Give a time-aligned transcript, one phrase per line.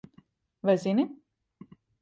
[0.65, 1.03] Vai zini?